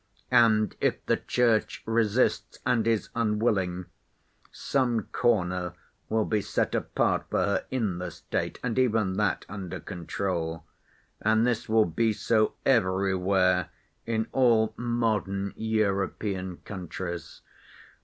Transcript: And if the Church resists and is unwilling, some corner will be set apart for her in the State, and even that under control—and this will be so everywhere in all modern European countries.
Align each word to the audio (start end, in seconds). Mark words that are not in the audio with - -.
And 0.31 0.75
if 0.81 1.05
the 1.05 1.17
Church 1.17 1.83
resists 1.85 2.57
and 2.65 2.87
is 2.87 3.09
unwilling, 3.13 3.85
some 4.51 5.03
corner 5.11 5.75
will 6.09 6.25
be 6.25 6.41
set 6.41 6.73
apart 6.73 7.27
for 7.29 7.37
her 7.45 7.65
in 7.69 7.99
the 7.99 8.09
State, 8.09 8.57
and 8.63 8.79
even 8.79 9.13
that 9.17 9.45
under 9.47 9.79
control—and 9.79 11.45
this 11.45 11.69
will 11.69 11.85
be 11.85 12.13
so 12.13 12.55
everywhere 12.65 13.69
in 14.07 14.25
all 14.31 14.73
modern 14.75 15.53
European 15.55 16.57
countries. 16.65 17.41